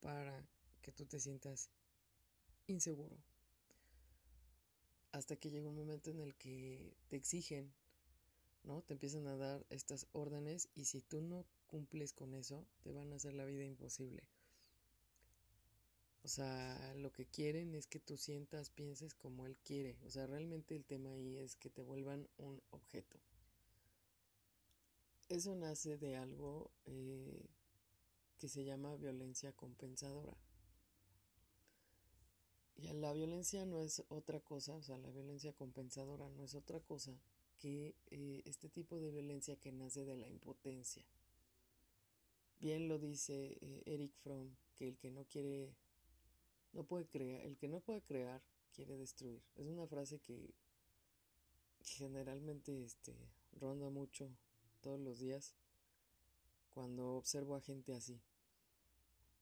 para 0.00 0.46
que 0.80 0.92
tú 0.92 1.06
te 1.06 1.20
sientas 1.20 1.70
inseguro. 2.66 3.16
Hasta 5.12 5.36
que 5.36 5.50
llega 5.50 5.68
un 5.68 5.76
momento 5.76 6.10
en 6.10 6.20
el 6.20 6.34
que 6.34 6.96
te 7.08 7.16
exigen, 7.16 7.72
¿no? 8.64 8.82
Te 8.82 8.94
empiezan 8.94 9.26
a 9.26 9.36
dar 9.36 9.66
estas 9.70 10.06
órdenes 10.12 10.68
y 10.74 10.86
si 10.86 11.00
tú 11.02 11.20
no 11.20 11.44
cumples 11.66 12.12
con 12.12 12.34
eso, 12.34 12.66
te 12.82 12.92
van 12.92 13.12
a 13.12 13.16
hacer 13.16 13.34
la 13.34 13.44
vida 13.44 13.64
imposible. 13.64 14.22
O 16.24 16.28
sea, 16.28 16.94
lo 16.94 17.12
que 17.12 17.26
quieren 17.26 17.74
es 17.74 17.88
que 17.88 17.98
tú 17.98 18.16
sientas, 18.16 18.70
pienses 18.70 19.14
como 19.14 19.44
él 19.44 19.58
quiere. 19.58 19.98
O 20.06 20.10
sea, 20.10 20.26
realmente 20.26 20.76
el 20.76 20.84
tema 20.84 21.10
ahí 21.10 21.36
es 21.36 21.56
que 21.56 21.68
te 21.68 21.82
vuelvan 21.82 22.28
un 22.38 22.62
objeto. 22.70 23.18
Eso 25.28 25.56
nace 25.56 25.98
de 25.98 26.16
algo 26.16 26.70
eh, 26.84 27.46
que 28.38 28.48
se 28.48 28.64
llama 28.64 28.96
violencia 28.96 29.52
compensadora. 29.52 30.36
Y 32.76 32.92
la 32.94 33.12
violencia 33.12 33.64
no 33.64 33.80
es 33.80 34.02
otra 34.08 34.40
cosa, 34.40 34.74
o 34.74 34.82
sea, 34.82 34.98
la 34.98 35.10
violencia 35.10 35.52
compensadora 35.52 36.28
no 36.30 36.42
es 36.42 36.54
otra 36.54 36.80
cosa 36.80 37.16
que 37.58 37.94
eh, 38.10 38.42
este 38.44 38.68
tipo 38.68 38.98
de 38.98 39.12
violencia 39.12 39.56
que 39.56 39.70
nace 39.70 40.04
de 40.04 40.16
la 40.16 40.28
impotencia. 40.28 41.04
Bien 42.58 42.88
lo 42.88 42.98
dice 42.98 43.58
eh, 43.60 43.82
Eric 43.86 44.12
Fromm, 44.16 44.56
que 44.74 44.88
el 44.88 44.98
que 44.98 45.12
no 45.12 45.24
quiere, 45.26 45.76
no 46.72 46.84
puede 46.84 47.06
crear, 47.06 47.40
el 47.42 47.56
que 47.56 47.68
no 47.68 47.80
puede 47.80 48.02
crear, 48.02 48.42
quiere 48.72 48.96
destruir. 48.96 49.42
Es 49.54 49.68
una 49.68 49.86
frase 49.86 50.18
que 50.18 50.54
generalmente 51.84 52.84
este, 52.84 53.14
ronda 53.52 53.90
mucho 53.90 54.28
todos 54.80 54.98
los 54.98 55.20
días 55.20 55.54
cuando 56.72 57.16
observo 57.16 57.54
a 57.54 57.60
gente 57.60 57.94
así. 57.94 58.20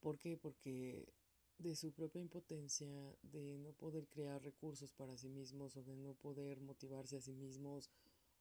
¿Por 0.01 0.19
qué? 0.19 0.37
Porque 0.37 1.13
de 1.59 1.77
su 1.77 1.93
propia 1.93 2.23
impotencia, 2.23 2.89
de 3.23 3.59
no 3.59 3.73
poder 3.73 4.09
crear 4.09 4.43
recursos 4.43 4.93
para 4.93 5.17
sí 5.17 5.29
mismos 5.29 5.77
o 5.77 5.83
de 5.83 5.97
no 5.97 6.15
poder 6.15 6.61
motivarse 6.61 7.17
a 7.17 7.21
sí 7.21 7.35
mismos 7.35 7.91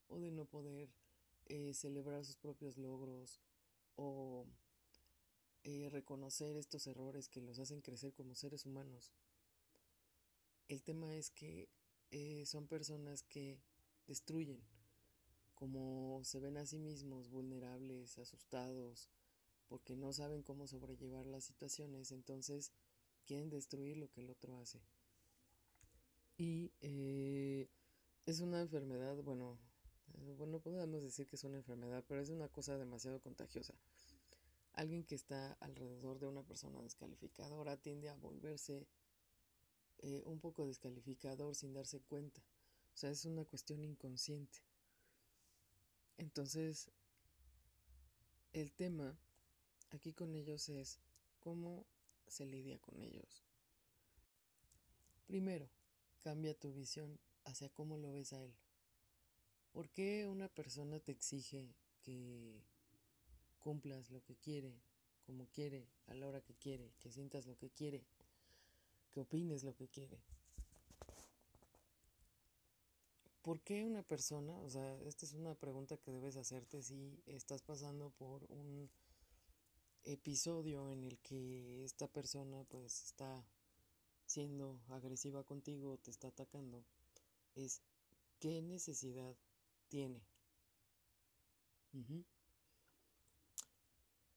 o 0.08 0.18
de 0.18 0.30
no 0.30 0.46
poder 0.46 0.88
eh, 1.46 1.74
celebrar 1.74 2.24
sus 2.24 2.36
propios 2.36 2.78
logros 2.78 3.40
o 3.96 4.46
eh, 5.64 5.88
reconocer 5.90 6.56
estos 6.56 6.86
errores 6.86 7.28
que 7.28 7.42
los 7.42 7.58
hacen 7.58 7.82
crecer 7.82 8.14
como 8.14 8.34
seres 8.34 8.64
humanos. 8.64 9.12
El 10.68 10.82
tema 10.82 11.14
es 11.14 11.30
que 11.30 11.68
eh, 12.10 12.46
son 12.46 12.66
personas 12.66 13.22
que 13.24 13.60
destruyen, 14.06 14.62
como 15.60 16.24
se 16.24 16.40
ven 16.40 16.56
a 16.56 16.64
sí 16.64 16.78
mismos 16.78 17.28
vulnerables, 17.28 18.18
asustados, 18.18 19.10
porque 19.68 19.94
no 19.94 20.10
saben 20.14 20.42
cómo 20.42 20.66
sobrellevar 20.66 21.26
las 21.26 21.44
situaciones, 21.44 22.12
entonces 22.12 22.72
quieren 23.26 23.50
destruir 23.50 23.98
lo 23.98 24.10
que 24.10 24.22
el 24.22 24.30
otro 24.30 24.56
hace. 24.56 24.80
Y 26.38 26.72
eh, 26.80 27.68
es 28.24 28.40
una 28.40 28.62
enfermedad, 28.62 29.22
bueno, 29.22 29.58
bueno, 30.38 30.60
podemos 30.60 31.02
decir 31.02 31.26
que 31.26 31.36
es 31.36 31.44
una 31.44 31.58
enfermedad, 31.58 32.06
pero 32.08 32.22
es 32.22 32.30
una 32.30 32.48
cosa 32.48 32.78
demasiado 32.78 33.20
contagiosa. 33.20 33.74
Alguien 34.72 35.04
que 35.04 35.14
está 35.14 35.58
alrededor 35.60 36.20
de 36.20 36.26
una 36.26 36.42
persona 36.42 36.80
descalificadora 36.80 37.76
tiende 37.76 38.08
a 38.08 38.14
volverse 38.14 38.86
eh, 39.98 40.22
un 40.24 40.40
poco 40.40 40.66
descalificador 40.66 41.54
sin 41.54 41.74
darse 41.74 42.00
cuenta. 42.00 42.40
O 42.94 42.96
sea, 42.96 43.10
es 43.10 43.26
una 43.26 43.44
cuestión 43.44 43.84
inconsciente. 43.84 44.69
Entonces, 46.18 46.90
el 48.52 48.72
tema 48.72 49.18
aquí 49.90 50.12
con 50.12 50.34
ellos 50.34 50.68
es 50.68 51.00
cómo 51.38 51.86
se 52.26 52.46
lidia 52.46 52.78
con 52.78 53.00
ellos. 53.02 53.44
Primero, 55.26 55.68
cambia 56.22 56.58
tu 56.58 56.72
visión 56.72 57.18
hacia 57.44 57.68
cómo 57.68 57.96
lo 57.96 58.12
ves 58.12 58.32
a 58.32 58.42
él. 58.42 58.54
¿Por 59.72 59.88
qué 59.90 60.26
una 60.26 60.48
persona 60.48 60.98
te 60.98 61.12
exige 61.12 61.74
que 62.02 62.64
cumplas 63.60 64.10
lo 64.10 64.22
que 64.24 64.36
quiere, 64.36 64.74
como 65.24 65.46
quiere, 65.46 65.86
a 66.06 66.14
la 66.14 66.26
hora 66.26 66.40
que 66.40 66.54
quiere, 66.54 66.92
que 66.98 67.12
sientas 67.12 67.46
lo 67.46 67.56
que 67.56 67.70
quiere, 67.70 68.04
que 69.12 69.20
opines 69.20 69.62
lo 69.62 69.74
que 69.76 69.88
quiere? 69.88 70.20
¿Por 73.42 73.60
qué 73.62 73.84
una 73.84 74.02
persona, 74.02 74.60
o 74.60 74.68
sea, 74.68 75.00
esta 75.02 75.24
es 75.24 75.32
una 75.32 75.54
pregunta 75.54 75.96
que 75.96 76.12
debes 76.12 76.36
hacerte 76.36 76.82
si 76.82 77.22
estás 77.26 77.62
pasando 77.62 78.10
por 78.10 78.44
un 78.50 78.90
episodio 80.04 80.90
en 80.90 81.04
el 81.04 81.18
que 81.18 81.84
esta 81.84 82.06
persona 82.06 82.64
pues 82.64 83.02
está 83.04 83.46
siendo 84.26 84.80
agresiva 84.88 85.42
contigo 85.42 85.92
o 85.92 85.98
te 85.98 86.10
está 86.10 86.28
atacando 86.28 86.84
es 87.54 87.82
qué 88.40 88.60
necesidad 88.62 89.34
tiene. 89.88 90.22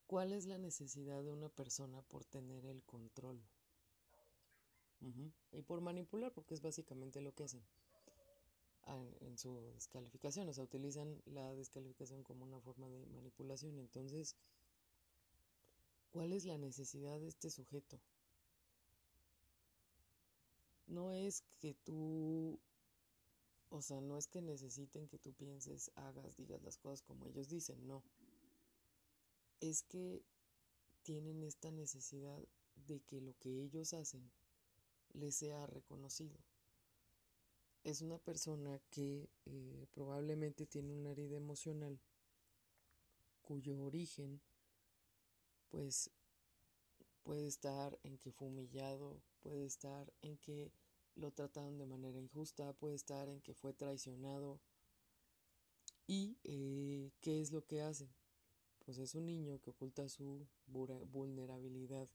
¿Cuál 0.08 0.32
es 0.32 0.46
la 0.46 0.58
necesidad 0.58 1.24
de 1.24 1.32
una 1.32 1.50
persona 1.50 2.02
por 2.04 2.24
tener 2.24 2.66
el 2.66 2.84
control? 2.84 3.42
Y 5.52 5.62
por 5.64 5.82
manipular, 5.82 6.32
porque 6.32 6.54
es 6.54 6.62
básicamente 6.62 7.20
lo 7.20 7.34
que 7.34 7.44
hacen 7.44 7.64
en, 8.88 9.38
su 9.38 9.60
descalificación. 9.74 10.48
O 10.50 10.54
sea, 10.54 10.64
utilizan 10.64 11.22
la 11.26 11.54
descalificación 11.56 12.24
como 12.24 12.46
una 12.46 12.60
forma 12.60 12.90
de 12.90 13.06
manipulación. 13.08 13.80
Entonces, 13.80 14.36
¿Cuál 16.14 16.32
es 16.32 16.46
la 16.46 16.60
necesidad 16.60 17.20
de 17.20 17.28
este 17.28 17.50
sujeto? 17.50 18.00
No 20.86 21.12
es 21.12 21.42
que 21.58 21.74
tú, 21.74 22.60
o 23.72 23.82
sea, 23.82 24.00
no 24.00 24.16
es 24.16 24.28
que 24.28 24.44
necesiten 24.44 25.08
que 25.08 25.18
tú 25.18 25.34
pienses, 25.34 25.90
hagas, 25.96 26.38
digas 26.38 26.62
las 26.62 26.78
cosas 26.78 27.02
como 27.02 27.26
ellos 27.26 27.50
dicen, 27.50 27.88
no. 27.88 28.04
Es 29.60 29.82
que 29.82 30.22
tienen 31.02 31.42
esta 31.42 31.72
necesidad 31.72 32.48
de 32.76 33.00
que 33.00 33.20
lo 33.20 33.36
que 33.40 33.64
ellos 33.64 33.94
hacen 33.94 34.30
les 35.14 35.36
sea 35.36 35.66
reconocido. 35.66 36.38
Es 37.84 38.02
una 38.02 38.18
persona 38.18 38.80
que 38.90 39.30
eh, 39.46 39.88
probablemente 39.92 40.66
tiene 40.66 40.94
una 40.94 41.12
herida 41.12 41.36
emocional 41.36 42.00
cuyo 43.42 43.78
origen 43.82 44.42
pues 45.68 46.10
puede 47.24 47.46
estar 47.46 48.00
en 48.04 48.18
que 48.20 48.32
fue 48.32 48.48
humillado, 48.48 49.22
puede 49.42 49.66
estar 49.66 50.14
en 50.22 50.38
que 50.38 50.72
lo 51.16 51.32
trataron 51.32 51.78
de 51.78 51.86
manera 51.86 52.20
injusta, 52.20 52.72
puede 52.74 52.96
estar 52.96 53.28
en 53.28 53.42
que 53.42 53.54
fue 53.54 53.74
traicionado. 53.74 54.62
¿Y 56.08 56.38
eh, 56.44 57.12
qué 57.20 57.42
es 57.42 57.52
lo 57.52 57.66
que 57.66 57.82
hace? 57.82 58.08
Pues 58.86 58.98
es 58.98 59.14
un 59.14 59.26
niño 59.26 59.60
que 59.60 59.72
oculta 59.72 60.08
su 60.08 60.48
vulnerabilidad 60.68 62.10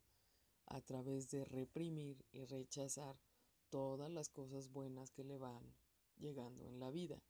a 0.66 0.80
través 0.80 1.30
de 1.30 1.44
reprimir 1.44 2.24
y 2.32 2.44
rechazar 2.44 3.18
todas 3.70 4.10
las 4.10 4.28
cosas 4.28 4.70
buenas 4.70 5.10
que 5.10 5.24
le 5.24 5.38
van 5.38 5.62
llegando 6.18 6.66
en 6.66 6.80
la 6.80 6.90
vida. 6.90 7.20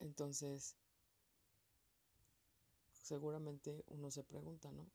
Entonces, 0.00 0.76
seguramente 2.92 3.84
uno 3.86 4.10
se 4.10 4.24
pregunta, 4.24 4.70
¿no? 4.72 4.90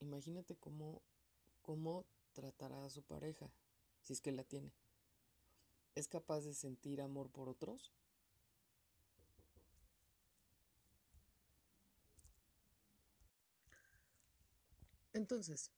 Imagínate 0.00 0.56
cómo, 0.56 1.02
cómo 1.62 2.06
tratará 2.32 2.84
a 2.84 2.90
su 2.90 3.02
pareja, 3.02 3.50
si 4.02 4.12
es 4.12 4.20
que 4.20 4.32
la 4.32 4.44
tiene. 4.44 4.72
¿Es 5.94 6.06
capaz 6.06 6.42
de 6.42 6.54
sentir 6.54 7.00
amor 7.00 7.30
por 7.30 7.48
otros? 7.48 7.92
Entonces, 15.12 15.72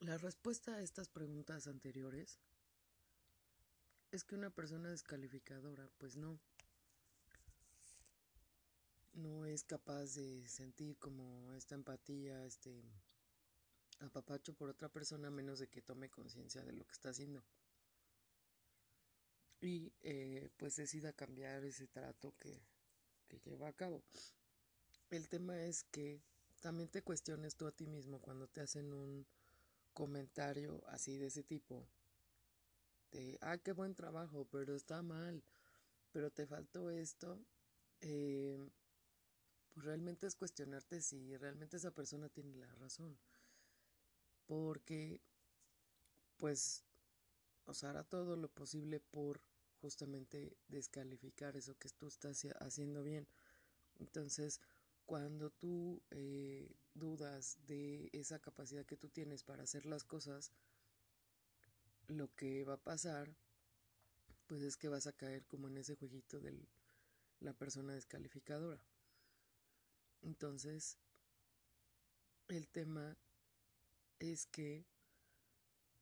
la 0.00 0.18
respuesta 0.18 0.74
a 0.74 0.82
estas 0.82 1.08
preguntas 1.08 1.66
anteriores 1.66 2.38
es 4.12 4.24
que 4.24 4.34
una 4.34 4.50
persona 4.50 4.90
descalificadora, 4.90 5.88
pues 5.98 6.16
no, 6.16 6.38
no 9.14 9.46
es 9.46 9.64
capaz 9.64 10.14
de 10.14 10.46
sentir 10.48 10.96
como 10.98 11.52
esta 11.54 11.74
empatía, 11.74 12.44
este 12.44 12.82
apapacho 14.00 14.54
por 14.54 14.68
otra 14.68 14.88
persona, 14.88 15.30
menos 15.30 15.58
de 15.58 15.68
que 15.68 15.82
tome 15.82 16.10
conciencia 16.10 16.62
de 16.62 16.72
lo 16.72 16.86
que 16.86 16.92
está 16.92 17.10
haciendo. 17.10 17.42
Y 19.60 19.92
eh, 20.02 20.50
pues 20.58 20.76
decida 20.76 21.14
cambiar 21.14 21.64
ese 21.64 21.86
trato 21.88 22.34
que, 22.38 22.60
que 23.26 23.40
lleva 23.40 23.68
a 23.68 23.72
cabo. 23.72 24.02
El 25.10 25.28
tema 25.28 25.62
es 25.62 25.84
que 25.84 26.22
también 26.60 26.88
te 26.90 27.02
cuestiones 27.02 27.56
tú 27.56 27.66
a 27.66 27.72
ti 27.72 27.86
mismo 27.86 28.20
cuando 28.20 28.48
te 28.48 28.60
hacen 28.60 28.92
un 28.92 29.26
comentario 29.96 30.84
así 30.88 31.16
de 31.16 31.28
ese 31.28 31.42
tipo. 31.42 31.88
De, 33.12 33.38
ah, 33.40 33.56
qué 33.56 33.72
buen 33.72 33.94
trabajo, 33.94 34.46
pero 34.52 34.76
está 34.76 35.00
mal, 35.00 35.42
pero 36.12 36.30
te 36.30 36.46
faltó 36.46 36.90
esto. 36.90 37.40
Eh, 38.02 38.58
pues 39.72 39.86
realmente 39.86 40.26
es 40.26 40.36
cuestionarte 40.36 41.00
si 41.00 41.34
realmente 41.38 41.78
esa 41.78 41.92
persona 41.92 42.28
tiene 42.28 42.54
la 42.56 42.72
razón. 42.74 43.18
Porque, 44.44 45.22
pues, 46.36 46.84
os 47.64 47.82
hará 47.82 48.04
todo 48.04 48.36
lo 48.36 48.48
posible 48.48 49.00
por 49.00 49.40
justamente 49.80 50.58
descalificar 50.68 51.56
eso 51.56 51.78
que 51.78 51.88
tú 51.88 52.06
estás 52.08 52.46
haciendo 52.60 53.02
bien. 53.02 53.26
Entonces, 53.98 54.60
cuando 55.06 55.48
tú 55.50 56.02
eh, 56.10 56.76
dudas 56.98 57.58
de 57.66 58.08
esa 58.12 58.38
capacidad 58.38 58.84
que 58.86 58.96
tú 58.96 59.08
tienes 59.08 59.42
para 59.42 59.62
hacer 59.62 59.86
las 59.86 60.04
cosas, 60.04 60.52
lo 62.08 62.34
que 62.34 62.64
va 62.64 62.74
a 62.74 62.82
pasar, 62.82 63.34
pues 64.46 64.62
es 64.62 64.76
que 64.76 64.88
vas 64.88 65.06
a 65.06 65.12
caer 65.12 65.44
como 65.46 65.68
en 65.68 65.76
ese 65.76 65.94
jueguito 65.96 66.40
de 66.40 66.54
la 67.40 67.52
persona 67.52 67.94
descalificadora. 67.94 68.80
Entonces, 70.22 70.98
el 72.48 72.68
tema 72.68 73.16
es 74.18 74.46
que, 74.46 74.84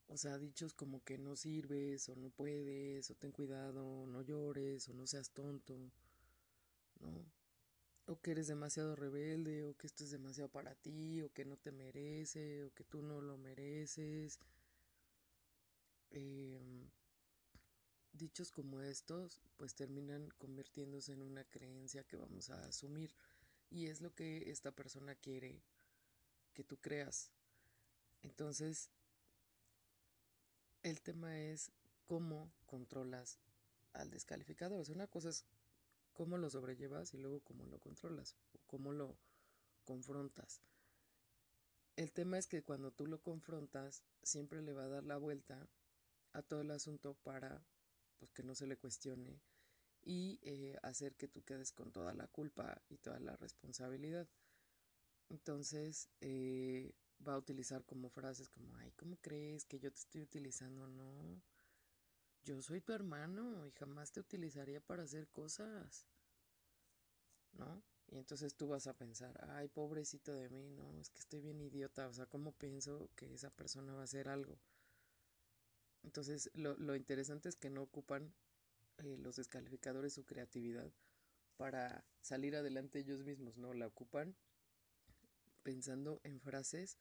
o 0.08 0.16
sea, 0.16 0.38
dichos 0.38 0.74
como 0.74 1.02
que 1.02 1.18
no 1.18 1.36
sirves 1.36 2.08
o 2.08 2.16
no 2.16 2.30
puedes 2.30 3.10
o 3.10 3.14
ten 3.14 3.32
cuidado, 3.32 4.06
no 4.06 4.22
llores 4.22 4.88
o 4.88 4.94
no 4.94 5.06
seas 5.06 5.30
tonto, 5.30 5.90
¿no? 7.00 7.43
O 8.06 8.20
que 8.20 8.32
eres 8.32 8.48
demasiado 8.48 8.96
rebelde, 8.96 9.64
o 9.64 9.76
que 9.76 9.86
esto 9.86 10.04
es 10.04 10.10
demasiado 10.10 10.50
para 10.50 10.74
ti, 10.74 11.22
o 11.22 11.32
que 11.32 11.44
no 11.44 11.56
te 11.56 11.72
merece, 11.72 12.64
o 12.64 12.74
que 12.74 12.84
tú 12.84 13.02
no 13.02 13.20
lo 13.20 13.38
mereces. 13.38 14.38
Em, 16.10 16.90
dichos 18.12 18.50
como 18.52 18.80
estos, 18.80 19.40
pues 19.56 19.74
terminan 19.74 20.28
convirtiéndose 20.38 21.12
en 21.12 21.22
una 21.22 21.44
creencia 21.44 22.04
que 22.04 22.16
vamos 22.16 22.50
a 22.50 22.66
asumir. 22.66 23.14
Y 23.70 23.86
es 23.86 24.00
lo 24.00 24.14
que 24.14 24.50
esta 24.50 24.70
persona 24.72 25.14
quiere 25.14 25.62
que 26.52 26.62
tú 26.64 26.76
creas. 26.78 27.32
Entonces, 28.22 28.90
el 30.82 31.00
tema 31.00 31.40
es 31.40 31.72
cómo 32.06 32.52
controlas 32.66 33.38
al 33.94 34.10
descalificador. 34.10 34.80
O 34.80 34.84
sea, 34.84 34.94
una 34.94 35.06
cosa 35.06 35.30
es 35.30 35.44
cómo 36.14 36.38
lo 36.38 36.48
sobrellevas 36.48 37.12
y 37.12 37.18
luego 37.18 37.40
cómo 37.40 37.66
lo 37.66 37.78
controlas 37.78 38.36
o 38.52 38.60
cómo 38.66 38.92
lo 38.92 39.18
confrontas. 39.84 40.62
El 41.96 42.12
tema 42.12 42.38
es 42.38 42.46
que 42.46 42.62
cuando 42.62 42.90
tú 42.90 43.06
lo 43.06 43.22
confrontas, 43.22 44.02
siempre 44.22 44.62
le 44.62 44.72
va 44.72 44.84
a 44.84 44.88
dar 44.88 45.04
la 45.04 45.16
vuelta 45.16 45.68
a 46.32 46.42
todo 46.42 46.62
el 46.62 46.70
asunto 46.70 47.14
para 47.22 47.64
pues, 48.18 48.32
que 48.32 48.42
no 48.42 48.54
se 48.54 48.66
le 48.66 48.76
cuestione 48.76 49.40
y 50.02 50.38
eh, 50.42 50.76
hacer 50.82 51.14
que 51.14 51.28
tú 51.28 51.44
quedes 51.44 51.72
con 51.72 51.92
toda 51.92 52.14
la 52.14 52.26
culpa 52.26 52.82
y 52.88 52.98
toda 52.98 53.20
la 53.20 53.36
responsabilidad. 53.36 54.28
Entonces 55.28 56.10
eh, 56.20 56.94
va 57.26 57.34
a 57.34 57.38
utilizar 57.38 57.84
como 57.84 58.10
frases 58.10 58.48
como, 58.48 58.74
ay, 58.76 58.92
¿cómo 58.92 59.16
crees 59.16 59.64
que 59.64 59.78
yo 59.78 59.90
te 59.92 60.00
estoy 60.00 60.22
utilizando? 60.22 60.86
No, 60.86 61.40
yo 62.44 62.60
soy 62.62 62.80
tu 62.80 62.92
hermano 62.92 63.66
y 63.66 63.72
jamás 63.72 64.12
te 64.12 64.20
utilizaría 64.20 64.80
para 64.80 65.04
hacer 65.04 65.28
cosas, 65.28 66.06
¿no? 67.52 67.82
Y 68.08 68.18
entonces 68.18 68.54
tú 68.54 68.68
vas 68.68 68.86
a 68.86 68.94
pensar, 68.96 69.34
ay, 69.50 69.68
pobrecito 69.68 70.34
de 70.34 70.48
mí, 70.50 70.70
no, 70.70 71.00
es 71.00 71.10
que 71.10 71.20
estoy 71.20 71.40
bien 71.40 71.60
idiota, 71.60 72.06
o 72.06 72.12
sea, 72.12 72.26
¿cómo 72.26 72.52
pienso 72.52 73.10
que 73.16 73.32
esa 73.32 73.50
persona 73.50 73.94
va 73.94 74.02
a 74.02 74.04
hacer 74.04 74.28
algo? 74.28 74.58
Entonces, 76.02 76.50
lo, 76.54 76.76
lo 76.76 76.94
interesante 76.96 77.48
es 77.48 77.56
que 77.56 77.70
no 77.70 77.82
ocupan 77.82 78.34
eh, 78.98 79.16
los 79.18 79.36
descalificadores 79.36 80.12
su 80.12 80.24
creatividad 80.24 80.92
para 81.56 82.04
salir 82.20 82.56
adelante 82.56 83.00
ellos 83.00 83.24
mismos, 83.24 83.56
¿no? 83.56 83.72
La 83.74 83.86
ocupan 83.86 84.36
pensando 85.62 86.20
en 86.24 86.40
frases 86.40 86.98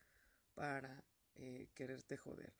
para 0.56 1.04
eh, 1.36 1.68
quererte 1.76 2.18
joder. 2.18 2.54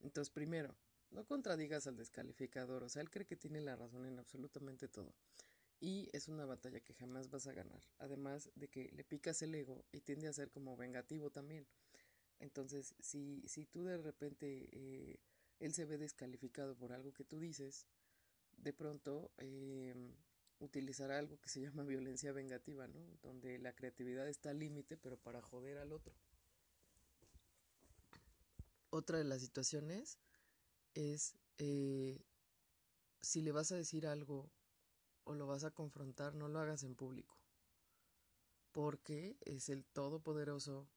Entonces, 0.00 0.30
primero, 0.30 0.76
no 1.16 1.24
contradigas 1.24 1.86
al 1.86 1.96
descalificador, 1.96 2.84
o 2.84 2.90
sea, 2.90 3.00
él 3.00 3.10
cree 3.10 3.24
que 3.24 3.36
tiene 3.36 3.62
la 3.62 3.74
razón 3.74 4.04
en 4.04 4.18
absolutamente 4.18 4.86
todo. 4.86 5.14
Y 5.80 6.10
es 6.12 6.28
una 6.28 6.44
batalla 6.44 6.80
que 6.80 6.92
jamás 6.92 7.30
vas 7.30 7.46
a 7.46 7.54
ganar. 7.54 7.82
Además 7.98 8.50
de 8.54 8.68
que 8.68 8.90
le 8.92 9.02
picas 9.02 9.40
el 9.40 9.54
ego 9.54 9.86
y 9.92 10.02
tiende 10.02 10.28
a 10.28 10.34
ser 10.34 10.50
como 10.50 10.76
vengativo 10.76 11.30
también. 11.30 11.66
Entonces, 12.38 12.94
si, 13.00 13.42
si 13.48 13.64
tú 13.64 13.84
de 13.84 13.96
repente 13.96 14.68
eh, 14.72 15.18
él 15.58 15.72
se 15.72 15.86
ve 15.86 15.96
descalificado 15.96 16.76
por 16.76 16.92
algo 16.92 17.14
que 17.14 17.24
tú 17.24 17.40
dices, 17.40 17.86
de 18.58 18.74
pronto 18.74 19.32
eh, 19.38 19.94
utilizará 20.58 21.18
algo 21.18 21.40
que 21.40 21.48
se 21.48 21.60
llama 21.62 21.82
violencia 21.84 22.32
vengativa, 22.32 22.88
¿no? 22.88 23.00
Donde 23.22 23.58
la 23.58 23.74
creatividad 23.74 24.28
está 24.28 24.50
al 24.50 24.58
límite, 24.58 24.98
pero 24.98 25.16
para 25.16 25.40
joder 25.40 25.78
al 25.78 25.92
otro. 25.92 26.14
Otra 28.90 29.16
de 29.16 29.24
las 29.24 29.40
situaciones 29.40 30.18
es 30.96 31.36
eh, 31.58 32.24
si 33.20 33.42
le 33.42 33.52
vas 33.52 33.70
a 33.70 33.76
decir 33.76 34.06
algo 34.06 34.50
o 35.24 35.34
lo 35.34 35.46
vas 35.46 35.64
a 35.64 35.70
confrontar, 35.70 36.34
no 36.34 36.48
lo 36.48 36.58
hagas 36.58 36.82
en 36.82 36.94
público. 36.94 37.36
Porque 38.72 39.36
es 39.42 39.68
el 39.68 39.84
Todopoderoso 39.84 40.88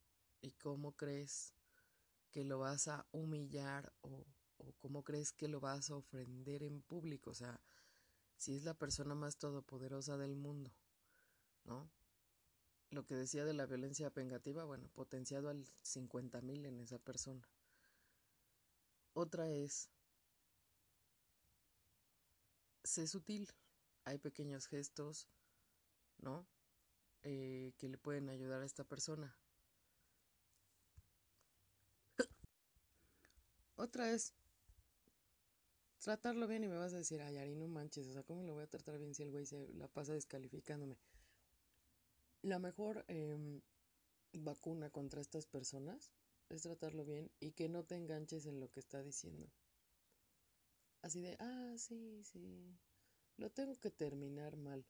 y 0.42 0.52
cómo 0.52 0.96
crees 0.96 1.54
que 2.32 2.44
lo 2.44 2.60
vas 2.60 2.88
a 2.88 3.08
humillar 3.12 3.92
o, 4.02 4.26
o 4.58 4.74
cómo 4.80 5.04
crees 5.04 5.32
que 5.32 5.48
lo 5.48 5.60
vas 5.60 5.90
a 5.90 5.96
ofender 5.96 6.64
en 6.64 6.82
público. 6.82 7.32
O 7.32 7.36
sea, 7.36 7.60
si 8.38 8.56
es 8.56 8.64
la 8.64 8.74
persona 8.74 9.16
más 9.16 9.38
todopoderosa 9.38 10.18
del 10.18 10.36
mundo, 10.36 10.72
¿no? 11.66 11.90
Lo 12.92 13.06
que 13.06 13.16
decía 13.16 13.46
de 13.46 13.54
la 13.54 13.66
violencia 13.66 14.10
vengativa, 14.10 14.64
bueno, 14.64 14.90
potenciado 14.94 15.50
al 15.50 15.66
50.000 15.84 16.66
en 16.66 16.80
esa 16.80 17.00
persona. 17.00 17.48
Otra 19.13 19.50
es, 19.50 19.89
sé 22.84 23.08
sutil, 23.08 23.50
hay 24.06 24.17
pequeños 24.17 24.67
gestos, 24.67 25.28
¿no? 26.19 26.48
Eh, 27.24 27.74
que 27.78 27.89
le 27.89 27.98
pueden 27.98 28.30
ayudar 28.30 28.62
a 28.62 28.65
esta 28.65 28.84
persona. 28.84 29.38
Otra 33.76 34.12
es 34.12 34.34
tratarlo 36.00 36.48
bien 36.48 36.63
y 36.63 36.67
me 36.67 36.78
vas 36.78 36.93
a 36.93 36.98
decir, 36.98 37.22
ay, 37.22 37.38
Ari, 37.38 37.56
no 37.56 37.67
manches, 37.67 38.08
o 38.08 38.13
sea, 38.13 38.24
¿cómo 38.24 38.43
lo 38.43 38.54
voy 38.54 38.63
a 38.63 38.67
tratar 38.67 38.98
bien 38.98 39.13
si 39.13 39.24
el 39.24 39.32
güey 39.32 39.45
se 39.45 39.69
la 39.74 39.88
pasa 39.88 40.13
descalificándome? 40.13 40.98
La 42.41 42.60
mejor 42.60 43.06
em, 43.08 43.62
vacuna 44.34 44.89
contra 44.89 45.22
estas 45.22 45.45
personas 45.45 46.12
es 46.50 46.64
tratarlo 46.64 47.06
bien 47.06 47.32
y 47.40 47.52
que 47.52 47.70
no 47.70 47.84
te 47.86 47.96
enganches 47.96 48.46
en 48.46 48.60
lo 48.60 48.70
que 48.72 48.80
está 48.80 49.02
diciendo. 49.04 49.50
así 51.02 51.22
de, 51.22 51.36
ah, 51.40 51.74
sí, 51.78 52.24
sí, 52.24 52.78
lo 53.38 53.50
tengo 53.50 53.76
que 53.80 53.92
terminar 53.92 54.58
mal. 54.58 54.86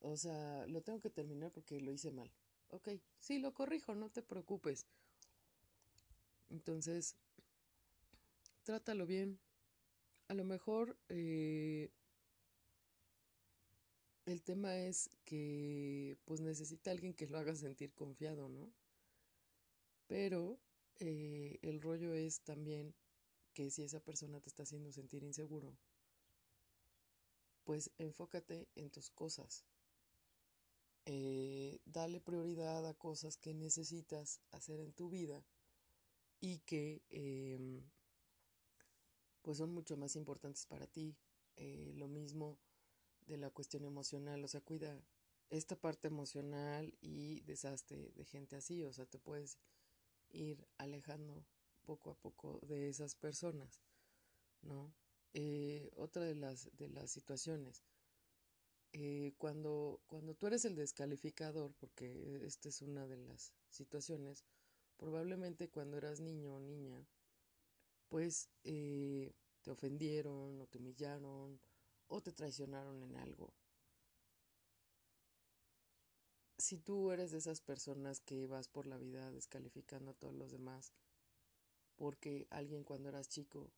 O 0.00 0.16
sea, 0.16 0.66
lo 0.66 0.82
tengo 0.82 1.00
que 1.00 1.10
terminar 1.10 1.52
porque 1.52 1.80
lo 1.80 1.92
hice 1.92 2.10
mal. 2.10 2.30
Ok, 2.68 2.88
sí, 3.20 3.38
lo 3.38 3.54
corrijo, 3.54 3.94
no 3.94 4.10
te 4.10 4.22
preocupes. 4.22 4.86
Entonces, 6.50 7.16
trátalo 8.64 9.06
bien. 9.06 9.38
A 10.28 10.34
lo 10.34 10.44
mejor 10.44 10.96
eh, 11.08 11.90
el 14.26 14.42
tema 14.42 14.76
es 14.76 15.10
que 15.24 16.16
pues 16.24 16.40
necesita 16.40 16.90
alguien 16.90 17.14
que 17.14 17.26
lo 17.26 17.38
haga 17.38 17.54
sentir 17.54 17.92
confiado, 17.92 18.48
¿no? 18.48 18.72
Pero 20.06 20.58
eh, 20.98 21.58
el 21.62 21.80
rollo 21.80 22.14
es 22.14 22.40
también 22.42 22.94
que 23.54 23.70
si 23.70 23.82
esa 23.82 24.00
persona 24.00 24.40
te 24.40 24.48
está 24.48 24.62
haciendo 24.62 24.92
sentir 24.92 25.22
inseguro, 25.22 25.76
pues 27.64 27.90
enfócate 27.98 28.68
en 28.74 28.90
tus 28.90 29.10
cosas. 29.10 29.64
Eh, 31.04 31.80
dale 31.84 32.20
prioridad 32.20 32.86
a 32.86 32.94
cosas 32.94 33.36
que 33.36 33.54
necesitas 33.54 34.40
hacer 34.52 34.80
en 34.80 34.92
tu 34.92 35.10
vida 35.10 35.44
y 36.40 36.58
que 36.60 37.02
em, 37.10 37.82
pues 39.42 39.58
son 39.58 39.72
mucho 39.72 39.96
más 39.96 40.16
importantes 40.16 40.66
para 40.66 40.86
ti. 40.86 41.16
Eh, 41.56 41.92
lo 41.96 42.08
mismo 42.08 42.58
de 43.26 43.36
la 43.36 43.50
cuestión 43.50 43.84
emocional, 43.84 44.42
o 44.44 44.48
sea, 44.48 44.60
cuida 44.60 45.02
esta 45.50 45.76
parte 45.76 46.08
emocional 46.08 46.94
y 47.00 47.40
deshazte 47.42 48.12
de 48.12 48.24
gente 48.24 48.56
así, 48.56 48.82
o 48.84 48.92
sea, 48.92 49.06
te 49.06 49.18
puedes 49.18 49.58
ir 50.32 50.66
alejando 50.78 51.44
poco 51.84 52.10
a 52.10 52.14
poco 52.14 52.60
de 52.62 52.88
esas 52.88 53.14
personas, 53.14 53.80
¿no? 54.62 54.94
Eh, 55.34 55.90
otra 55.96 56.24
de 56.24 56.34
las, 56.34 56.70
de 56.76 56.88
las 56.88 57.10
situaciones, 57.10 57.82
eh, 58.92 59.32
cuando, 59.38 60.02
cuando 60.06 60.34
tú 60.34 60.46
eres 60.46 60.64
el 60.64 60.76
descalificador, 60.76 61.72
porque 61.80 62.44
esta 62.44 62.68
es 62.68 62.82
una 62.82 63.06
de 63.06 63.16
las 63.16 63.54
situaciones, 63.68 64.44
probablemente 64.98 65.70
cuando 65.70 65.96
eras 65.96 66.20
niño 66.20 66.56
o 66.56 66.60
niña, 66.60 67.06
pues 68.08 68.50
eh, 68.64 69.32
te 69.62 69.70
ofendieron 69.70 70.60
o 70.60 70.66
te 70.66 70.78
humillaron 70.78 71.58
o 72.08 72.20
te 72.20 72.32
traicionaron 72.32 73.02
en 73.02 73.16
algo. 73.16 73.54
Si 76.62 76.78
tú 76.78 77.10
eres 77.10 77.32
de 77.32 77.38
esas 77.38 77.60
personas 77.60 78.20
que 78.20 78.46
vas 78.46 78.68
por 78.68 78.86
la 78.86 78.96
vida 78.96 79.32
descalificando 79.32 80.12
a 80.12 80.14
todos 80.14 80.32
los 80.32 80.52
demás 80.52 80.92
porque 81.96 82.46
alguien 82.50 82.84
cuando 82.84 83.08
eras 83.08 83.28
chico 83.28 83.72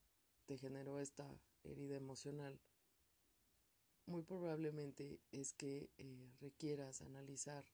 te 0.44 0.58
generó 0.58 1.00
esta 1.00 1.26
herida 1.62 1.96
emocional, 1.96 2.60
muy 4.04 4.22
probablemente 4.22 5.18
es 5.32 5.54
que 5.54 5.88
eh, 5.96 6.30
requieras 6.42 7.00
analizar 7.00 7.64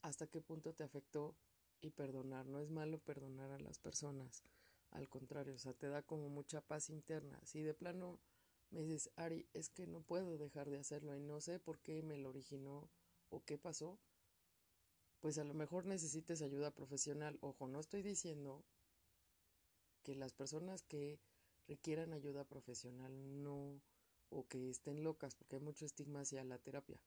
hasta 0.00 0.26
qué 0.26 0.40
punto 0.40 0.72
te 0.72 0.84
afectó 0.84 1.36
y 1.82 1.90
perdonar. 1.90 2.46
No 2.46 2.60
es 2.60 2.70
malo 2.70 2.98
perdonar 2.98 3.50
a 3.50 3.60
las 3.60 3.78
personas, 3.78 4.42
al 4.90 5.06
contrario, 5.10 5.54
o 5.54 5.58
sea, 5.58 5.74
te 5.74 5.90
da 5.90 6.00
como 6.00 6.30
mucha 6.30 6.62
paz 6.62 6.88
interna. 6.88 7.38
Si 7.44 7.60
de 7.60 7.74
plano 7.74 8.18
me 8.70 8.80
dices, 8.80 9.10
Ari, 9.16 9.46
es 9.52 9.68
que 9.68 9.86
no 9.86 10.00
puedo 10.00 10.38
dejar 10.38 10.70
de 10.70 10.78
hacerlo 10.78 11.14
y 11.14 11.20
no 11.20 11.42
sé 11.42 11.60
por 11.60 11.78
qué 11.80 12.02
me 12.02 12.16
lo 12.16 12.30
originó 12.30 12.88
o 13.28 13.44
qué 13.44 13.58
pasó, 13.58 13.98
pues 15.20 15.38
a 15.38 15.44
lo 15.44 15.54
mejor 15.54 15.86
necesites 15.86 16.42
ayuda 16.42 16.70
profesional. 16.70 17.38
Ojo, 17.40 17.68
no 17.68 17.80
estoy 17.80 18.02
diciendo 18.02 18.64
que 20.02 20.14
las 20.14 20.32
personas 20.32 20.82
que 20.82 21.20
requieran 21.68 22.12
ayuda 22.12 22.44
profesional 22.44 23.42
no 23.42 23.80
o 24.30 24.46
que 24.46 24.70
estén 24.70 25.04
locas, 25.04 25.34
porque 25.34 25.56
hay 25.56 25.62
mucho 25.62 25.84
estigma 25.84 26.20
hacia 26.20 26.44
la 26.44 26.58
terapia. 26.58 27.00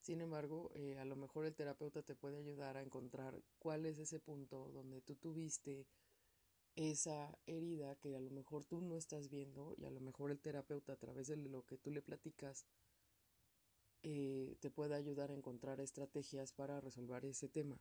Sin 0.00 0.20
embargo, 0.20 0.70
eh, 0.74 0.98
a 0.98 1.04
lo 1.04 1.16
mejor 1.16 1.46
el 1.46 1.54
terapeuta 1.54 2.02
te 2.02 2.14
puede 2.14 2.38
ayudar 2.38 2.76
a 2.76 2.82
encontrar 2.82 3.42
cuál 3.58 3.84
es 3.86 3.98
ese 3.98 4.20
punto 4.20 4.70
donde 4.72 5.00
tú 5.00 5.16
tuviste 5.16 5.86
esa 6.76 7.36
herida 7.46 7.96
que 7.96 8.14
a 8.14 8.20
lo 8.20 8.30
mejor 8.30 8.64
tú 8.64 8.80
no 8.80 8.96
estás 8.96 9.28
viendo 9.28 9.74
y 9.76 9.84
a 9.84 9.90
lo 9.90 10.00
mejor 10.00 10.30
el 10.30 10.38
terapeuta 10.38 10.92
a 10.92 10.96
través 10.96 11.26
de 11.26 11.36
lo 11.36 11.64
que 11.66 11.76
tú 11.76 11.90
le 11.90 12.02
platicas 12.02 12.66
eh, 14.02 14.56
te 14.60 14.70
puede 14.70 14.94
ayudar 14.94 15.30
a 15.30 15.34
encontrar 15.34 15.80
estrategias 15.80 16.52
para 16.52 16.80
resolver 16.80 17.24
ese 17.24 17.48
tema. 17.48 17.78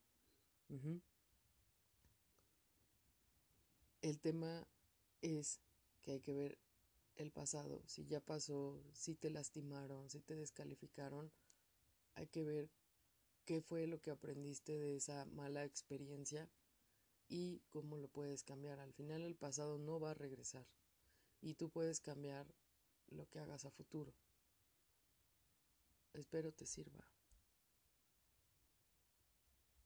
El 4.01 4.19
tema 4.19 4.67
es 5.21 5.59
que 6.01 6.11
hay 6.11 6.19
que 6.21 6.33
ver 6.33 6.57
el 7.15 7.31
pasado, 7.31 7.81
si 7.87 8.05
ya 8.05 8.19
pasó, 8.19 8.83
si 8.93 9.15
te 9.15 9.29
lastimaron, 9.29 10.09
si 10.09 10.21
te 10.21 10.35
descalificaron, 10.35 11.31
hay 12.15 12.27
que 12.27 12.43
ver 12.43 12.69
qué 13.45 13.61
fue 13.61 13.87
lo 13.87 14.01
que 14.01 14.11
aprendiste 14.11 14.77
de 14.77 14.95
esa 14.95 15.25
mala 15.25 15.65
experiencia 15.65 16.49
y 17.29 17.61
cómo 17.69 17.97
lo 17.97 18.07
puedes 18.07 18.43
cambiar. 18.43 18.79
Al 18.79 18.93
final 18.93 19.23
el 19.23 19.35
pasado 19.35 19.77
no 19.77 19.99
va 19.99 20.11
a 20.11 20.15
regresar 20.15 20.65
y 21.41 21.55
tú 21.55 21.69
puedes 21.69 21.99
cambiar 21.99 22.45
lo 23.09 23.27
que 23.29 23.39
hagas 23.39 23.65
a 23.65 23.71
futuro. 23.71 24.13
Espero 26.17 26.51
te 26.51 26.65
sirva. 26.65 27.05